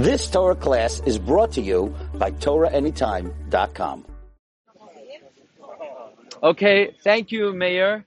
[0.00, 4.06] This Torah class is brought to you by TorahAnytime.com.
[6.42, 8.06] Okay, thank you, Mayor.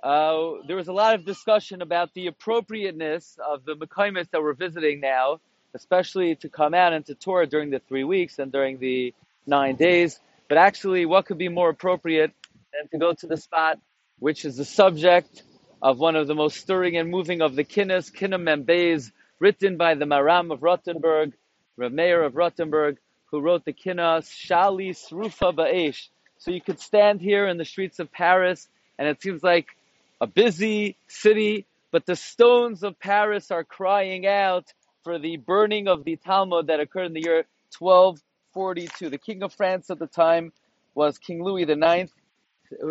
[0.00, 4.54] Uh, there was a lot of discussion about the appropriateness of the Mekaimis that we're
[4.54, 5.40] visiting now,
[5.74, 9.12] especially to come out and to tour during the three weeks and during the
[9.48, 10.20] nine days.
[10.48, 12.30] But actually, what could be more appropriate
[12.72, 13.80] than to go to the spot,
[14.20, 15.42] which is the subject
[15.82, 19.94] of one of the most stirring and moving of the Kinnis, Kinnim Membeis, written by
[19.94, 21.32] the Maharam of Rothenburg,
[21.76, 26.08] Rav Meir of Rothenburg, who wrote the Kinnas, Shalis Rufa Ba'esh.
[26.38, 28.68] So you could stand here in the streets of Paris,
[28.98, 29.66] and it seems like
[30.20, 34.72] a busy city, but the stones of Paris are crying out
[35.04, 37.44] for the burning of the Talmud that occurred in the year
[37.78, 39.10] 1242.
[39.10, 40.52] The king of France at the time
[40.94, 42.10] was King Louis IX.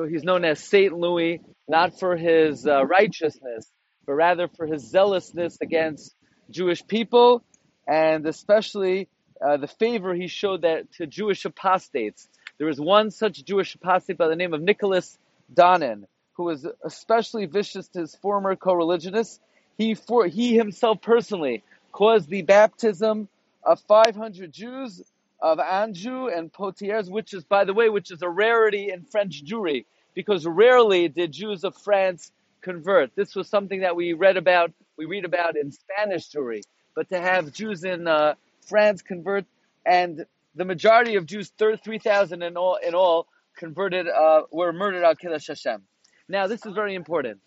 [0.10, 3.70] He's known as Saint Louis, not for his uh, righteousness,
[4.06, 6.16] but rather for his zealousness against
[6.50, 7.44] Jewish people,
[7.88, 9.08] and especially
[9.46, 12.28] uh, the favor he showed that to Jewish apostates.
[12.58, 15.18] There was one such Jewish apostate by the name of Nicholas
[15.54, 19.40] Donin, who was especially vicious to his former co-religionists.
[19.78, 23.28] He, for, he himself personally caused the baptism
[23.64, 25.02] of 500 Jews
[25.42, 29.44] of Anjou and Poitiers, which is, by the way, which is a rarity in French
[29.44, 33.16] Jewry, because rarely did Jews of France convert.
[33.16, 36.62] This was something that we read about, we read about in Spanish Jewry,
[36.96, 38.36] but to have Jews in uh,
[38.68, 39.46] France convert,
[39.86, 45.16] and the majority of Jews, 3,000 in all, in all, converted, uh, were murdered al
[45.16, 45.82] Kiddush Hashem.
[46.28, 47.40] Now, this is very important.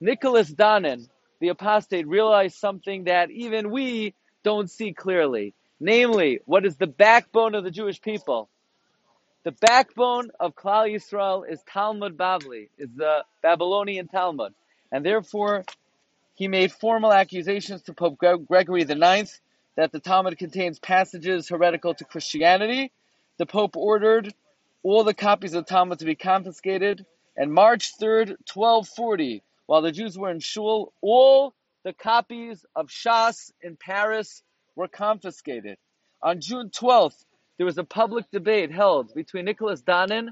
[0.00, 1.08] Nicholas Donin,
[1.40, 5.54] the apostate, realized something that even we don't see clearly.
[5.78, 8.48] Namely, what is the backbone of the Jewish people?
[9.44, 14.52] The backbone of Klal Yisrael is Talmud Bavli, is the Babylonian Talmud.
[14.92, 15.64] And therefore,
[16.40, 19.30] he made formal accusations to Pope Gregory IX
[19.76, 22.92] that the Talmud contains passages heretical to Christianity.
[23.36, 24.32] The Pope ordered
[24.82, 27.04] all the copies of the Talmud to be confiscated
[27.36, 31.52] and March 3rd, 1240, while the Jews were in Shul, all
[31.84, 34.42] the copies of Shas in Paris
[34.76, 35.76] were confiscated.
[36.22, 37.22] On June 12th,
[37.58, 40.30] there was a public debate held between Nicholas Donin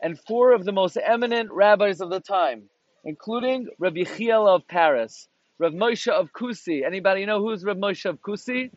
[0.00, 2.70] and four of the most eminent rabbis of the time,
[3.04, 5.28] including Rabbi Yechiel of Paris,
[5.60, 6.84] Rav Moshe of Coucy.
[6.86, 8.70] Anybody know who's Rav Moshe of Coucy?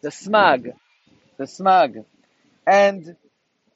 [0.00, 0.74] The Smag.
[1.38, 2.04] The Smag.
[2.64, 3.16] And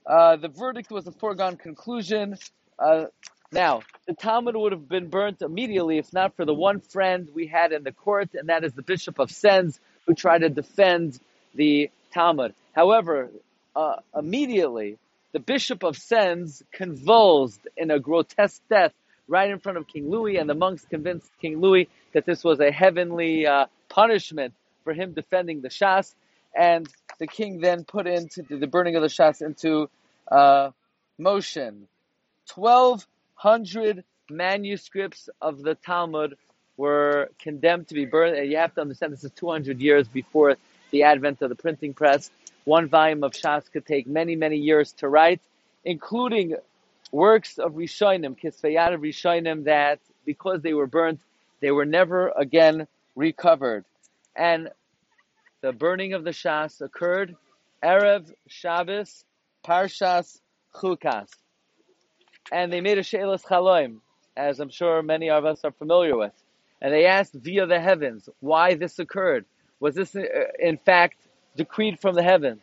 [0.06, 2.38] uh, the verdict was a foregone conclusion.
[2.78, 3.06] Uh,
[3.50, 7.49] now, the Talmud would have been burnt immediately if not for the one friend we
[7.49, 11.19] had in the court, and that is the Bishop of Sens, who tried to defend
[11.56, 12.54] the Talmud.
[12.72, 13.31] However,
[13.75, 14.97] uh, immediately,
[15.32, 18.93] the Bishop of Sens convulsed in a grotesque death
[19.31, 22.59] right in front of King Louis, and the monks convinced King Louis that this was
[22.61, 24.53] a heavenly uh, punishment
[24.83, 26.15] for him defending the Shas,
[26.55, 29.89] and the king then put into the burning of the Shas into
[30.31, 30.71] uh,
[31.17, 31.87] motion.
[32.55, 36.37] 1,200 manuscripts of the Talmud
[36.77, 40.57] were condemned to be burned, and you have to understand this is 200 years before
[40.91, 42.31] the advent of the printing press.
[42.65, 45.41] One volume of Shas could take many, many years to write,
[45.85, 46.57] including
[47.12, 51.21] works of Rishonim, Kisveyat of Rishonim, that because they were burnt,
[51.60, 53.84] they were never again recovered.
[54.37, 54.71] And
[55.60, 57.37] the burning of the Shas occurred
[57.82, 59.25] Erev Shabbos,
[59.65, 60.41] Parshas
[60.75, 61.28] Chukas.
[62.53, 63.99] And they made a She'elas Chaloim,
[64.37, 66.32] as I'm sure many of us are familiar with.
[66.81, 69.44] And they asked via the heavens why this occurred.
[69.81, 70.22] Was this uh,
[70.59, 71.16] in fact
[71.56, 72.62] decreed from the heavens?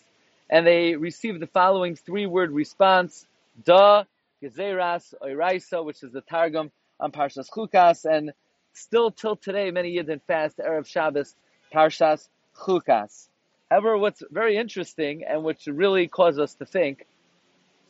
[0.49, 3.25] And they received the following three word response,
[3.63, 4.05] Da,
[4.41, 8.33] Gezeras, Oiraisa, which is the Targum on Parshas Chukas, and
[8.73, 11.35] still till today, many Yidden fast Erev Shabbos,
[11.73, 13.29] Parshas Chukas.
[13.69, 17.05] However, what's very interesting and which really causes us to think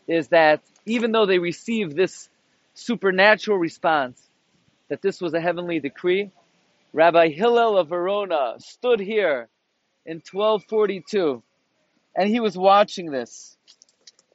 [0.08, 2.30] is that even though they received this
[2.74, 4.22] supernatural response,
[4.90, 6.31] that this was a heavenly decree,
[6.94, 9.50] Rabbi Hillel of Verona stood here
[10.05, 11.44] in 1242
[12.16, 13.57] and he was watching this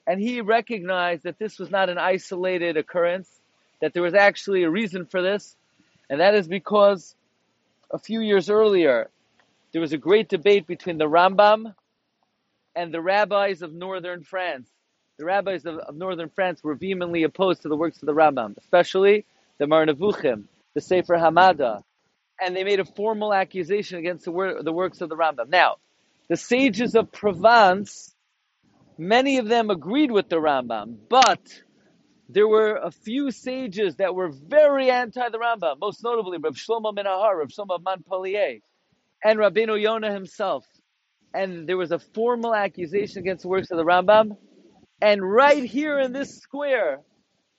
[0.07, 3.29] and he recognized that this was not an isolated occurrence,
[3.81, 5.57] that there was actually a reason for this,
[6.11, 7.15] and that is because
[7.91, 9.11] a few years earlier,
[9.73, 11.75] there was a great debate between the Rambam
[12.75, 14.69] and the rabbis of northern France.
[15.19, 18.57] The rabbis of, of northern France were vehemently opposed to the works of the Rambam,
[18.59, 19.25] especially
[19.59, 20.45] the Moreh Nevuchim,
[20.75, 21.83] the Sefer Hamada,
[22.41, 25.49] and they made a formal accusation against the, wor- the works of the Rambam.
[25.49, 25.77] Now,
[26.29, 28.12] the sages of Provence,
[28.99, 31.41] many of them agreed with the Rambam, but
[32.29, 36.95] there were a few sages that were very anti the Rambam, most notably Rav Shlomo
[36.95, 38.59] Min HaHar, Rav Shlomo Montpellier
[39.25, 40.65] and Rabbeinu Yonah himself.
[41.35, 44.37] And there was a formal accusation against the works of the Rambam.
[45.01, 47.01] And right here in this square,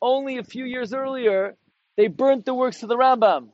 [0.01, 1.55] only a few years earlier,
[1.97, 3.49] they burnt the works of the Rambam.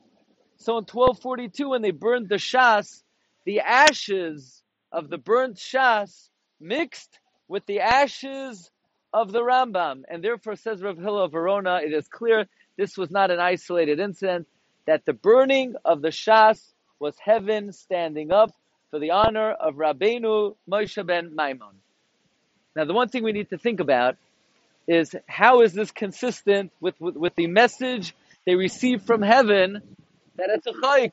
[0.56, 3.02] So in 1242, when they burned the Shas,
[3.46, 4.62] the ashes
[4.92, 6.28] of the burnt Shas
[6.60, 7.18] mixed
[7.50, 8.70] with the ashes
[9.12, 10.04] of the Rambam.
[10.08, 12.46] And therefore, says Rav Hillel of Verona, it is clear
[12.78, 14.46] this was not an isolated incident,
[14.86, 16.60] that the burning of the Shas
[17.00, 18.52] was heaven standing up
[18.90, 21.74] for the honor of Rabbeinu Moshe ben Maimon.
[22.76, 24.16] Now, the one thing we need to think about
[24.86, 28.14] is how is this consistent with, with, with the message
[28.46, 29.82] they received from heaven
[30.36, 31.12] that it's a chayk,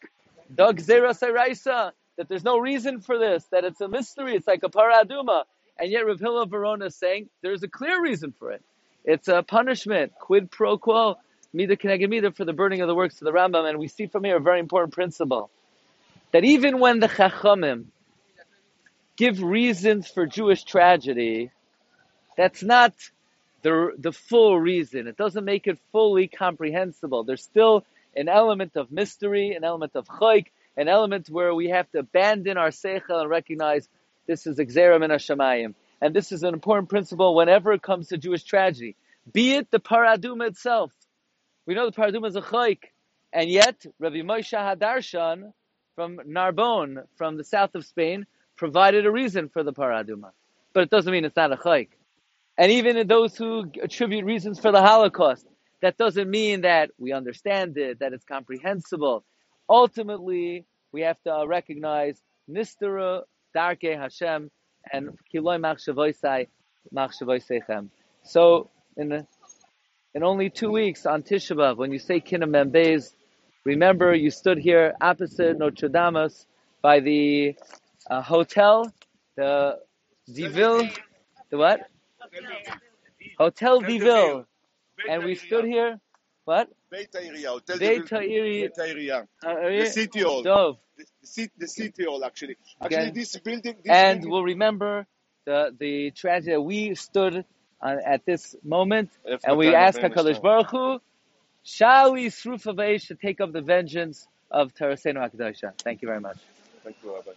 [0.54, 4.70] dog zera that there's no reason for this, that it's a mystery, it's like a
[4.70, 5.44] Parah Adumah.
[5.80, 8.62] And yet Rav Hillel Verona is saying there's a clear reason for it.
[9.06, 11.18] It's a punishment, quid pro quo,
[11.54, 13.70] mida keneged mida for the burning of the works of the Rambam.
[13.70, 15.50] And we see from here a very important principle
[16.32, 17.86] that even when the Chachamim
[19.16, 21.52] give reasons for Jewish tragedy,
[22.36, 22.94] that's not
[23.62, 25.08] the, the full reason.
[25.08, 27.24] It doesn't make it fully comprehensible.
[27.24, 27.84] There's still
[28.16, 32.58] an element of mystery, an element of chayk, an element where we have to abandon
[32.58, 33.88] our seichel and recognize
[34.28, 35.74] this is exerim in Hashemayim.
[36.02, 38.96] And this is an important principle whenever it comes to Jewish tragedy.
[39.32, 40.94] Be it the Parah Adumah itself.
[41.66, 42.80] We know the Parah Adumah is a chayk.
[43.34, 45.52] And yet, Rabbi Moshe Hadarshan
[45.96, 48.26] from Narbonne, from the south of Spain,
[48.56, 50.32] provided a reason for the Parah Adumah.
[50.74, 51.90] But it doesn't mean it's not a chayk.
[52.58, 55.46] And even those who attribute reasons for the Holocaust,
[55.82, 59.24] that doesn't mean that we understand it, that it's comprehensible.
[59.70, 63.24] Ultimately, we have to recognize Nistara
[63.54, 64.50] Darke Hashem
[64.92, 66.48] and Kiloi Machshavoisai
[66.94, 67.90] Machshavoiseichem.
[68.24, 69.28] So, in, the,
[70.14, 73.14] in only two weeks on Tisha B'Av, when you say Kinam Membez,
[73.64, 76.30] remember you stood here opposite Notre Dame
[76.82, 77.56] by the
[78.10, 78.92] uh, hotel,
[79.36, 79.80] the
[80.34, 80.90] Deville,
[81.50, 81.82] the what?
[83.38, 84.46] Hotel Deville.
[85.10, 86.00] And we stood here.
[86.48, 86.70] What?
[86.90, 87.48] Beit Ha'iriya.
[87.50, 89.28] Hotel Beit Deville- Ha'iri- Beit Ha'iriya.
[89.46, 90.44] Uh, The city hall.
[90.44, 90.78] Dov.
[90.98, 92.56] The, the, city, the city hall, actually.
[92.82, 92.96] Okay.
[92.96, 93.76] Actually, this building.
[93.84, 95.06] This And building, we'll remember
[95.46, 97.44] the the tragedy that we stood
[97.82, 99.10] on, at this moment,
[99.46, 101.00] and we ask HaKadosh Baruch Hu,
[101.66, 105.74] Shali Srufa Veish to take up the vengeance of Terasenu HaKadosha.
[105.80, 106.38] Thank you very much.
[106.86, 107.32] Thank you, Rabbi.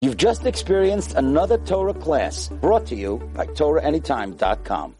[0.00, 4.94] You've just experienced another Torah class brought to you by TorahAnytime.com.